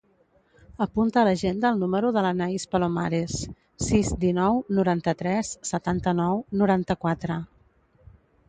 Apunta 0.85 1.19
a 1.23 1.25
l'agenda 1.27 1.69
el 1.75 1.83
número 1.83 2.09
de 2.15 2.23
l'Anaïs 2.27 2.65
Palomares: 2.71 3.35
sis, 3.91 4.11
dinou, 4.25 4.59
noranta-tres, 4.79 5.53
setanta-nou, 5.73 6.45
noranta-quatre. 6.63 7.39